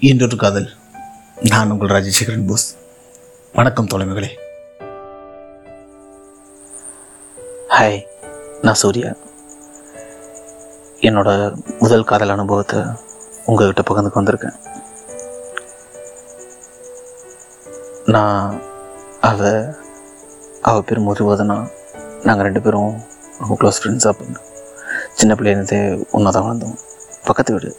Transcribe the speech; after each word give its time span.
இன்றொரு 0.00 0.36
காதல். 0.36 0.70
நான் 1.42 1.70
உங்கள் 1.70 1.88
ராஜசேகரன் 1.88 2.46
போஸ். 2.46 2.76
வணக்கம் 3.52 3.86
தோழமைகளே. 3.86 4.28
ஹாய் 7.68 8.02
நான் 8.62 8.74
சூர்யா. 8.74 9.12
என்னோட 11.00 11.54
முதல் 11.78 12.04
காதல் 12.04 12.28
அனுபவத்தை 12.28 12.80
உங்ககிட்ட 13.46 13.82
பகிர்ந்துக்கு 13.82 14.20
வந்திருக்கேன். 14.20 14.56
நான் 18.04 18.60
அவ 19.20 19.64
அவ 20.62 20.82
பேர் 20.82 21.00
முதுவதுனா 21.00 21.68
நாங்கள் 22.22 22.44
ரெண்டு 22.44 22.60
பேரும் 22.60 23.00
ரொம்ப 23.38 23.56
க்ளோஸ் 23.60 23.84
ஃப்ரெண்ட்ஸாக 23.84 24.14
பண்ணோம் 24.20 24.46
சின்ன 25.14 25.34
பிள்ளைலேருந்தே 25.34 26.04
ஒன்றா 26.10 26.30
தான் 26.30 26.42
வளர்ந்தோம். 26.42 26.78
பக்கத்து 27.24 27.52
வீடு. 27.52 27.76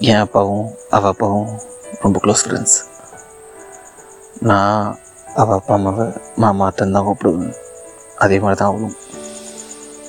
என் 0.00 0.20
அப்பாவும் 0.20 0.68
அவள் 0.90 1.10
அப்பாவும் 1.10 1.48
ரொம்ப 2.00 2.18
க்ளோஸ் 2.18 2.42
ஃப்ரெண்ட்ஸ் 2.44 2.76
நான் 4.42 4.78
அவள் 5.34 5.56
அப்பா 5.56 5.72
அம்மாவை 5.74 6.06
மாமா 6.36 6.66
தான் 6.76 6.94
கூப்பிடுவேன் 6.98 7.50
அதே 8.16 8.36
மாதிரி 8.38 8.58
தான் 8.60 8.70
அவளும் 8.70 8.96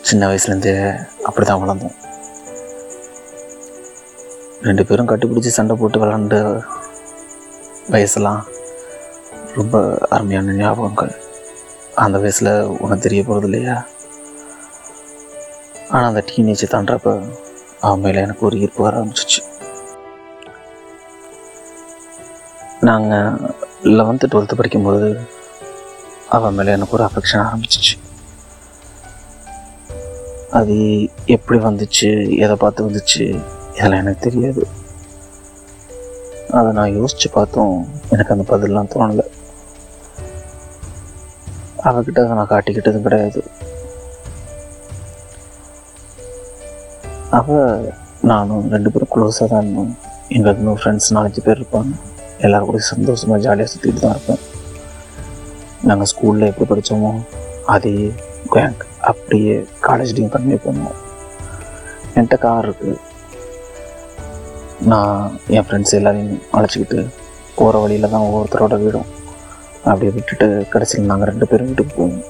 சின்ன 0.02 0.30
வயசுலேருந்தே 0.30 0.76
அப்படி 1.23 1.46
தான் 1.46 1.62
வளர்ந்தோம் 1.63 1.98
ரெண்டு 4.62 4.85
பேரும் 4.85 5.12
கட்டிப்பிடிச்சி 5.12 5.54
சண்டை 5.54 5.76
போட்டு 5.76 6.02
விளாண்ட 6.02 6.40
வயசெல்லாம் 7.90 8.41
ரொம்ப 9.54 9.84
அருமையான 10.10 10.58
ஞாபகங்கள் 10.58 11.13
அந்த 11.96 12.18
வயசில் 12.18 12.54
ஒன்றும் 12.80 13.02
தெரிய 13.02 13.21
போகிறது 13.23 13.49
இல்லையா 13.49 13.77
ஆனால் 15.90 16.12
அந்த 16.12 16.23
டீனேஜை 16.30 16.70
தாண்டப்ப 16.70 17.20
அவன் 17.82 18.04
மேலே 18.04 18.21
எனக்கு 18.21 18.46
ஒரு 18.46 18.58
ஈர்ப்பு 18.58 18.84
வர 18.84 18.96
ஆரம்பிச்சிச்சு 18.98 19.41
நாங்கள் 22.82 23.54
லெவன்த்து 23.84 24.29
டுவெல்த்து 24.32 24.55
படிக்கும்போது 24.55 25.20
அவன் 26.29 26.54
மேலே 26.54 26.71
எனக்கு 26.71 26.96
ஒரு 26.98 27.04
அஃபெக்ஷன் 27.04 27.46
ஆரம்பிச்சிச்சு. 27.46 27.96
அது 30.49 30.76
எப்படி 31.26 31.59
வந்துச்சு 31.59 32.37
எதை 32.37 32.55
பார்த்து 32.55 32.90
வந்துச்சு 32.90 33.43
இதெல்லாம் 33.74 33.99
எனக்கு 33.99 34.29
தெரியாது. 34.29 34.68
அதை 36.52 36.71
நான் 36.71 36.96
யோசித்து 36.96 37.29
பார்த்தும். 37.29 37.87
எனக்கு 38.09 38.34
அந்த 38.34 38.46
பதிலெலாம் 38.52 38.91
தோணலை. 38.93 39.27
அவகிட்ட 41.84 42.20
அதை 42.24 42.32
நான் 42.32 42.48
காட்டிக்கிட்டதும் 42.48 43.02
கிடையாது. 43.02 43.43
அவள் 47.29 47.93
நானும் 48.21 48.70
ரெண்டு 48.70 48.91
பேரும் 48.91 49.13
க்ளோஸாக 49.15 49.48
தான் 49.48 49.62
இருந்தோம். 49.62 49.98
எங்களுக்கு 50.27 50.63
இன்னும் 50.63 50.79
ஃப்ரெண்ட்ஸ் 50.84 51.13
நாலஞ்சு 51.13 51.40
பேர் 51.43 51.62
இருப்பாங்க. 51.62 51.91
எல்லோரும் 52.45 52.70
கூட 52.70 52.79
சந்தோஷமாக 52.93 53.43
ஜாலியாக 53.45 53.70
சுற்றிட்டு 53.71 54.01
தான் 54.03 54.15
இருப்போம். 54.15 54.41
நாங்கள் 55.89 56.09
ஸ்கூலில் 56.11 56.49
எப்படி 56.49 56.67
படித்தோமோ 56.71 57.11
அதே 57.75 57.95
கேங் 58.53 58.79
அப்படியே 59.09 59.53
காலேஜ்லேயும் 59.87 60.34
பண்ணி 60.35 60.57
போனோம் 60.65 60.97
என்கிட்ட 62.15 62.37
கார் 62.45 62.67
இருக்குது 62.67 62.99
நான் 64.91 65.16
என் 65.56 65.66
ஃப்ரெண்ட்ஸ் 65.67 65.97
எல்லாரையும் 66.00 66.35
அழைச்சிக்கிட்டு 66.57 67.00
போகிற 67.57 67.81
வழியில் 67.84 68.12
தான் 68.13 68.25
ஒவ்வொருத்தரோட 68.28 68.75
வீடும். 68.84 69.09
அப்படியே 69.89 70.12
விட்டுட்டு 70.16 70.47
கடைசியில் 70.73 71.09
நாங்கள் 71.12 71.29
ரெண்டு 71.31 71.50
பேரும் 71.51 71.69
வீட்டுக்கு 71.69 71.94
போவோம். 72.00 72.23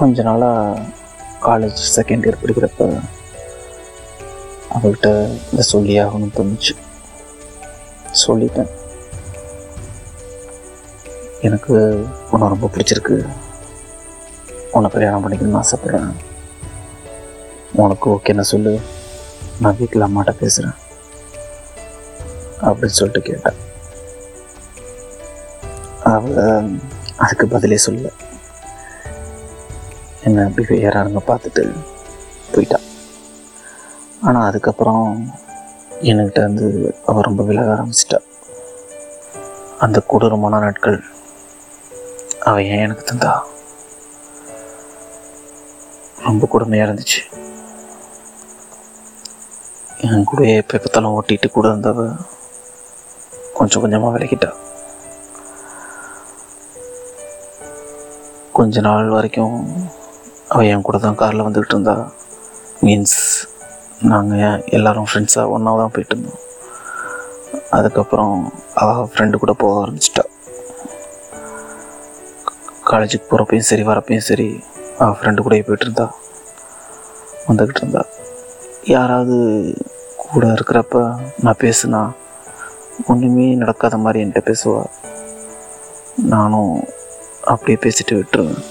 கொஞ்ச 0.00 0.22
நாளாக 0.28 0.80
காலேஜ் 1.46 1.82
செகண்ட் 1.96 2.26
இயர் 2.26 2.40
படிக்கிறப்ப 2.42 2.88
அவள்கிட்ட 4.74 5.38
இதை 5.52 5.64
சொல்லி 5.64 6.00
ஆகணும் 6.00 6.34
தோணுச்சு. 6.34 6.76
சொல்லிட்டேன். 8.26 8.70
எனக்கு 11.40 11.74
உன்னை 12.30 12.48
ரொம்ப 12.48 12.70
பிடிச்சிருக்கு. 12.72 13.28
உன்னை 14.72 14.90
கல்யாணம் 14.90 15.32
பண்ணிக்கணும்னு 15.32 15.64
ஆசைப்பட்றேன். 15.64 16.12
உனக்கு 17.72 18.10
ஓகேன்னு 18.10 18.40
சொல்லு. 18.40 18.80
நான் 19.60 19.76
வீட்டில் 19.78 20.02
அம்மாட்ட 20.02 20.30
பேசுகிறேன் 20.30 20.74
அப்படின்னு 22.62 22.96
சொல்லிட்டு 22.98 23.32
கேட்டேன். 23.32 23.62
அவள் 26.02 26.78
அதுக்கு 27.16 27.46
பதிலே 27.46 27.76
சொல்ல 27.76 28.08
என்ன 30.24 30.48
பிஹேவியராக 30.48 31.16
பார்த்துட்டு 31.26 31.72
ஆனால் 34.28 34.46
அதுக்கப்புறம் 34.48 35.06
என்கிட்ட 36.10 36.40
வந்து 36.46 36.66
அவள் 37.08 37.26
ரொம்ப 37.28 37.42
விலக 37.48 37.72
ஆரம்பிச்சிட்டா. 37.74 38.18
அந்த 39.84 39.98
கொடூரமான 40.10 40.60
நாட்கள் 40.64 40.98
அவள் 42.48 42.68
ஏன் 42.74 42.84
எனக்கு 42.86 43.04
தந்தா? 43.10 43.32
ரொம்ப 46.26 46.46
கொடுமையாக 46.52 46.88
இருந்துச்சு. 46.88 47.20
என் 50.06 50.28
கூட 50.30 50.42
எப்போ 50.60 50.78
பார்த்தாலும் 50.78 51.14
ஓட்டிட்டு 51.16 51.48
கூட 51.56 51.66
இருந்தவ 51.72 52.08
கொஞ்சம் 53.58 53.82
கொஞ்சமாக 53.82 54.12
விலகிட்டா. 54.14 54.50
கொஞ்ச 58.58 58.80
நாள் 58.88 59.14
வரைக்கும் 59.16 59.56
அவள் 60.52 60.70
என் 60.72 60.86
கூட 60.88 60.98
தான் 60.98 61.20
காரில் 61.22 61.46
வந்துக்கிட்டு 61.46 61.76
இருந்தா. 61.76 61.96
மீன்ஸ் 62.86 63.18
நாங்கள் 64.00 64.64
எல்லோரும் 64.66 65.06
ஃப்ரெண்ட்ஸாக 65.12 65.48
ஒன்றா 65.48 65.76
தான் 65.76 65.90
போயிட்டு 65.90 66.16
இருந்தோம் 66.16 66.40
அதுக்கப்புறம் 67.70 68.52
அவள் 68.74 69.08
ஃப்ரெண்டு 69.14 69.36
கூட 69.36 69.52
போக 69.52 69.86
ஆரம்பிச்சிட்டா. 69.86 70.24
காலேஜுக்கு 72.90 73.30
போகிறப்பையும் 73.30 73.68
சரி 73.70 73.82
வரப்பையும் 73.82 74.26
சரி 74.28 74.60
அவள் 74.98 75.16
ஃப்ரெண்டு 75.20 75.40
கூடயே 75.40 75.62
போயிட்டு 75.62 75.80
இருந்தா. 75.80 76.14
வந்துக்கிட்டு 77.48 77.76
இருந்தா. 77.76 78.04
யாராவது 78.84 79.36
கூட 80.16 80.46
இருக்கிறப்ப 80.46 81.20
நான் 81.40 81.60
பேசுனா 81.60 82.10
ஒன்றுமே 83.06 83.54
நடக்காத 83.54 83.96
மாதிரி 83.96 84.24
என்கிட்ட 84.24 84.54
பேசுவா. 84.54 84.84
நானும் 86.16 86.84
அப்படியே 87.40 87.78
பேசிட்டு 87.80 88.12
விட்டுருவேன். 88.12 88.64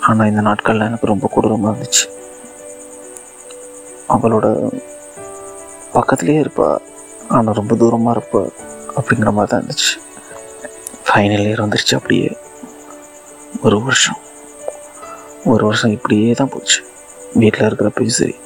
ஆனால் 0.00 0.26
இந்த 0.26 0.40
நாட்களில் 0.40 0.80
எனக்கு 0.80 1.06
ரொம்ப 1.06 1.28
கொடூரமாக 1.32 1.76
இருந்துச்சு. 1.76 2.17
அவளோட 4.08 4.70
பக்கத்துலேயே 5.92 6.44
இருப்பா. 6.44 6.78
ஆனால் 7.28 7.54
ரொம்ப 7.54 7.74
தூரமாக 7.74 8.18
இருப்பா 8.18 8.48
அப்படிங்கிற 8.96 9.32
மாதிரி 9.32 9.46
தான் 9.46 9.64
இருந்துச்சு. 9.64 9.92
ஃபைனல் 11.08 11.44
இயர் 11.48 11.62
வந்துருச்சு 11.62 11.94
அப்படியே. 11.94 12.36
ஒரு 13.62 13.82
வருஷம். 13.82 14.16
ஒரு 15.44 15.64
வருஷம் 15.64 15.90
இப்படியே 15.90 16.32
தான் 16.32 16.48
போச்சு. 16.48 16.86
வீட்டில் 17.34 17.68
இருக்கிறப்பையும் 17.68 18.16
சரி. 18.20 18.36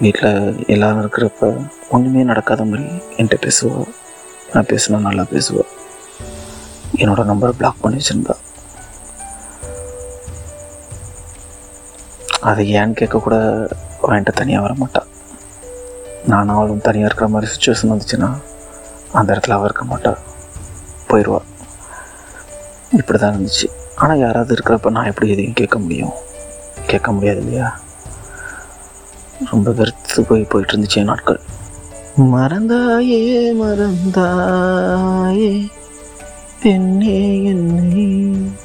வீட்டில் 0.00 0.64
எல்லோரும் 0.66 1.10
இருக்கிறப்ப 1.10 1.66
ஒன்றுமே 1.90 2.22
நடக்காத 2.22 2.64
மாதிரி 2.64 2.88
என்கிட்ட 3.16 3.48
பேசுவாள் 3.48 3.88
நான் 4.52 4.66
பேசினா 4.66 4.98
நல்லா 4.98 5.22
பேசுவா. 5.22 5.64
என்னோட 6.96 7.24
நம்பரை 7.24 7.48
பிளாக் 7.48 7.74
பண்ணி 7.80 8.02
வச்சுருந்தா. 8.02 8.36
அதை 12.40 12.74
ஏன்னு 12.74 12.96
கேட்கக்கூட 13.00 13.36
வாங்கிட்டு 14.06 14.16
என்கிட்ட 14.16 14.40
தனியாக 14.40 14.62
வர 14.62 14.74
மாட்டாள் 14.78 15.06
நானும் 16.26 16.56
அவளும் 16.56 16.80
தனியாக 16.80 17.06
இருக்கிற 17.06 17.28
மாதிரி 17.28 17.52
சுச்சுவேஷன் 17.52 17.92
வந்துச்சுன்னா 17.92 18.36
அந்த 19.12 19.34
இடத்துல 19.34 19.48
அவள் 19.48 19.64
இருக்க 19.64 19.84
மாட்டாள் 19.84 20.16
போயிடுவாள் 21.08 21.44
இப்படி 22.92 23.18
தான் 23.18 23.34
இருந்துச்சு. 23.34 23.66
ஆனால் 23.96 24.18
யாராவது 24.18 24.54
இருக்கிறப்ப 24.54 24.90
நான் 24.90 25.04
எப்படி 25.04 25.30
எதையும் 25.30 25.52
கேட்க 25.52 25.78
முடியும்? 25.78 26.12
கேட்க 26.86 27.12
முடியாது 27.12 27.40
இல்லையா? 27.40 27.80
ரொம்ப 29.50 29.70
வெறுத்து 29.70 30.24
போய் 30.24 30.44
போயிட்டு 30.44 30.74
இருந்துச்சு 30.74 30.94
என் 30.94 31.04
நாட்கள். 31.04 31.40
மறந்தாயே 32.18 33.52
மறந்தாயே. 33.60 35.70
பெண்ணே 36.62 37.44
என்னை 37.44 38.04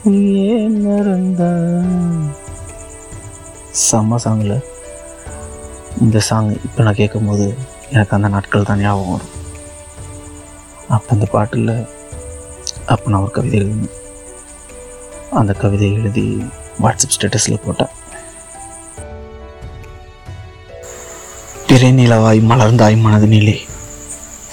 நீ 0.03 0.33
ஏன் 0.33 0.87
மறந்தா 0.87 1.71
செம்ம 3.89 4.17
சாங்கில் 4.23 4.78
இந்த 6.03 6.19
சாங் 6.27 6.49
இப்போ 6.65 6.83
நான் 6.83 6.99
கேட்கும்போது 6.99 7.45
எனக்கு 7.93 8.15
அந்த 8.17 8.27
நாட்கள் 8.27 8.67
தான் 8.69 8.81
ஞாபகம் 8.83 9.13
வரும். 9.13 9.33
அப்போ 10.95 11.09
அந்த 11.15 11.25
பாட்டில் 11.33 11.71
அப்போ 12.93 13.09
நான் 13.09 13.21
ஒரு 13.21 13.31
கவிதை 13.37 13.59
எழுதினேன். 13.59 13.95
அந்த 15.39 15.53
கவிதை 15.53 15.89
எழுதி 15.93 16.25
வாட்ஸ்அப் 16.83 17.15
ஸ்டேட்டஸில் 17.15 17.63
போட்டேன். 17.65 17.93
பிறை 21.67 21.91
நிலவாய் 21.99 22.41
மலர்ந்தாய் 22.51 22.97
மனதினிலே 23.05 23.57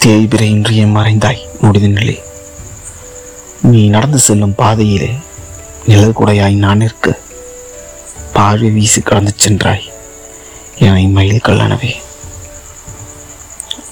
தேய்பிறை 0.02 0.48
இன்றியே 0.56 0.86
மறைந்தாய் 0.96 1.42
முடிதினிலே. 1.62 2.16
நீ 3.70 3.82
நடந்து 3.88 4.18
செல்லும் 4.18 4.58
பாதையிலே 4.62 5.12
நிழல் 5.88 6.18
குடையாய் 6.20 6.62
நான் 6.64 6.80
இருக்க 6.80 7.18
பார்வை 8.32 8.70
வீசி 8.70 9.00
கடந்து 9.00 9.32
சென்றாய். 9.36 9.85
என 10.76 11.08
மயில் 11.08 11.40
கல்லனவே 11.40 11.94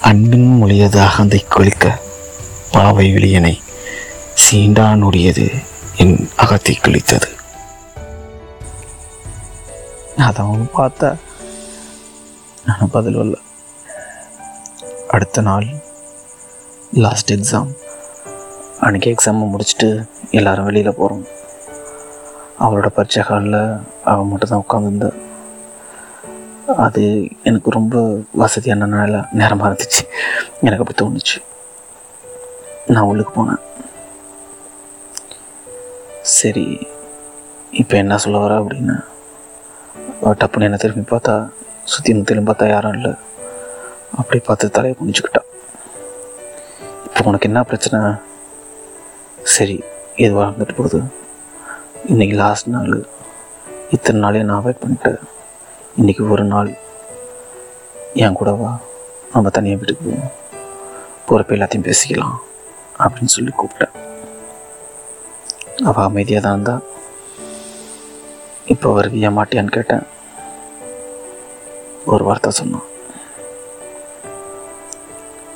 அன்பின் 0.01 0.57
மொழியது 0.57 0.99
அகந்தை 0.99 1.45
கொளிக்க 1.47 1.99
பாவை 2.71 3.11
விழியனை 3.11 3.61
சீண்டானுடையது 4.35 5.45
என் 5.97 6.29
அகத்தை 6.35 6.75
கிழித்தது. 6.75 7.27
அதான் 10.17 10.69
பார்த்தா 10.77 11.15
நான் 12.65 12.89
பதில் 12.89 13.15
வரல 13.15 13.37
அடுத்த 15.07 15.41
நாள் 15.41 15.67
லாஸ்ட் 16.93 17.31
எக்ஸாம் 17.31 17.71
அன்றைக்கி 18.79 19.09
எக்ஸாமை 19.09 19.47
முடிச்சுட்டு 19.47 20.05
எல்லாரும் 20.31 20.65
வெளியில் 20.65 20.93
போகிறோம் 20.93 21.25
அவளோட 22.59 22.87
பரீட்சை 22.87 23.21
ஹாலில் 23.21 23.79
அவள் 24.03 24.25
மட்டும் 24.25 24.49
தான் 24.49 24.67
அது 26.85 27.01
எனக்கு 27.47 27.69
ரொம்ப 27.75 27.95
வசதியான 28.41 28.87
நாளாக 28.93 29.27
நேரமாக 29.39 29.69
இருந்துச்சு. 29.69 30.03
எனக்கு 30.65 30.83
அப்படி 30.83 30.97
தோணுச்சு. 31.01 31.37
நான் 32.93 33.07
உள்ளுக்கு 33.09 33.33
போனேன். 33.35 33.61
சரி 36.37 36.65
இப்போ 37.81 37.95
என்ன 38.03 38.17
சொல்ல 38.23 38.37
வர 38.43 38.53
அப்படின்னு 38.61 38.95
டப்புன்னு 40.41 40.67
என்ன 40.67 40.77
திரும்பி 40.83 41.03
பார்த்தா 41.11 41.35
சுற்றி 41.93 42.11
முத்திலும் 42.17 42.47
பார்த்தா 42.47 42.69
யாரும் 42.73 42.95
இல்லை. 42.97 43.13
அப்படி 44.19 44.39
பார்த்து 44.47 44.73
தலையை 44.77 44.95
குனிச்சுக்கிட்டா 44.99 45.43
இப்போ 47.07 47.23
உனக்கு 47.29 47.49
என்ன 47.49 47.63
பிரச்சனை? 47.69 47.99
சரி 49.55 49.77
எதுவாக 50.25 50.47
இருந்துட்டு 50.49 50.77
போகுது? 50.79 50.99
இன்றைக்கி 52.11 52.35
லாஸ்ட் 52.43 52.73
நாள். 52.75 52.93
இத்தனை 53.95 54.19
நாளே 54.25 54.43
நான் 54.51 54.65
வெயிட் 54.65 54.83
பண்ணிட்டேன். 54.83 55.21
இன்றைக்கி 56.01 56.29
ஒரு 56.29 56.43
நாள். 56.43 56.77
என் 58.13 58.33
கூட 58.33 58.51
வா. 58.51 58.77
நம்ம 59.33 59.49
தனியாக 59.49 59.81
வீட்டுக்கு 59.81 60.09
போவோம். 60.09 60.31
போகிறப்ப 61.29 61.47
எல்லாத்தையும் 61.47 61.91
பேசிக்கலாம் 61.91 62.35
அப்படின்னு 62.99 63.25
சொல்லி 63.25 63.51
கூப்பிட்டேன். 63.57 63.91
அவள் 65.83 66.03
அமைதியாக 66.03 66.47
தான் 66.47 66.51
இருந்தா. 66.51 66.79
இப்போ 68.65 69.01
வருவியா 69.01 69.31
மாட்டியான்னு 69.37 69.71
கேட்டேன். 69.71 70.03
ஒரு 72.05 72.23
வார்த்தை 72.23 72.51
சொன்னான். 72.51 72.83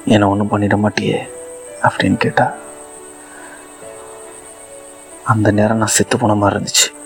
என்னை 0.06 0.27
ஒன்றும் 0.27 0.51
பண்ணிட 0.51 0.89
மாட்டியே 0.89 1.30
அப்படின்னு 1.81 2.18
கேட்டா. 2.18 2.53
அந்த 5.24 5.51
நேரம் 5.51 5.77
நான் 5.77 5.88
செத்து 5.88 6.18
போன 6.18 6.35
மாதிரி 6.35 6.63
இருந்துச்சு. 6.63 6.99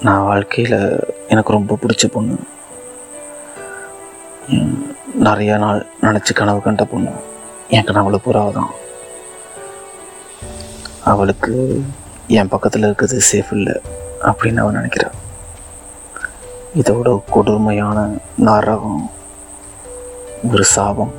நான் 0.00 0.24
வாழ்க்கையில் 0.24 1.14
எனக்கு 1.28 1.52
ரொம்ப 1.52 1.78
பிடிச்ச 1.82 2.06
பொண்ணு. 2.06 2.36
நிறையா 4.50 5.24
நிறைய 5.26 5.56
நாள் 5.56 5.86
நினச்சி 6.02 6.32
கனவு 6.34 6.60
கண்ட 6.62 6.84
பொண்ணு. 6.84 7.10
என் 7.68 7.84
கனவுல 7.84 8.18
புறாவை 8.24 8.52
தான் 8.52 8.70
அவளுக்கு 11.04 11.84
என் 12.26 12.48
பக்கத்தில் 12.48 12.82
இருக்கிறது 12.82 13.20
சேஃப் 13.32 13.52
இல்லை 13.52 13.80
அப்படின்னு 14.22 14.56
அவன் 14.56 14.76
நினைக்கிறான் 14.76 15.16
இதோட 16.74 17.20
கொடுமையான 17.30 18.08
நரகம் 18.36 19.10
ஒரு 20.52 20.64
சாபம். 20.64 21.14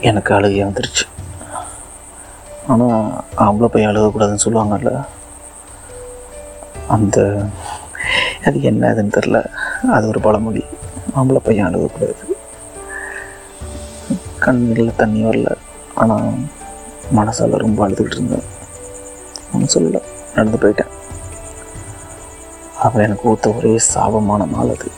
எனக்கு 0.00 0.34
அழுகை 0.34 0.64
வந்துருச்சு. 0.64 1.04
ஆனால் 2.68 3.24
அவங்கள 3.36 3.66
பையன் 3.66 3.96
அழுகக்கூடாதுன்னு 3.96 4.44
சொல்லுவாங்கல்ல? 4.44 5.04
அந்த 6.92 7.18
அது 8.46 8.62
என்ன 8.62 8.90
அதுன்னு 8.92 9.14
தெரில 9.16 9.38
அது 9.92 10.06
ஒரு 10.08 10.20
பழமொழி. 10.20 10.64
ஆம்பளை 11.16 11.40
பையன் 11.42 11.66
அழுகக்கூடாது 11.66 12.22
கண்ணில் 14.38 14.96
தண்ணி 14.96 15.24
வரல. 15.24 15.50
ஆனால் 15.94 16.28
மனசால் 17.16 17.62
ரொம்ப 17.64 17.88
அழுதுகிட்டு 17.88 18.16
இருந்தேன். 18.16 18.44
ஒன்றும் 19.52 19.74
சொல்லல. 19.74 20.02
நடந்து 20.34 20.58
போயிட்டேன். 20.62 20.92
அவள் 22.82 23.02
எனக்கு 23.02 23.30
ஊற்ற 23.32 23.56
ஒரே 23.56 23.74
சாபமான 23.94 24.46
நாள் 24.46 24.72
அது. 24.76 24.88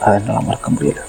அதை 0.00 0.14
என்னால் 0.18 0.44
மறக்க 0.44 0.70
முடியலை. 0.70 1.04